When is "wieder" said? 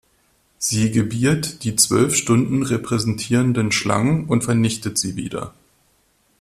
5.15-5.53